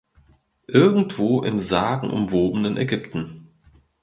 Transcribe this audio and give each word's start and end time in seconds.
Irgendwo 0.67 1.43
im 1.43 1.59
sagenumwobenen 1.59 2.75
Ägypten. 2.75 3.51